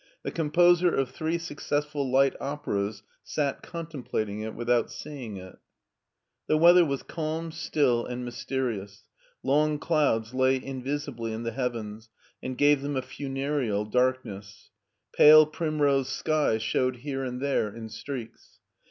[0.23, 5.59] The composer of three successful light operas sat contemplating it without seeing it.
[6.47, 9.03] The weather was calm, still, and mysterious.
[9.43, 12.09] Long clouds lay invisibly in the heavens
[12.41, 14.71] and gave them i funereal darkness.
[15.13, 18.57] Pale primrose sky showed here and tfiere in streaks.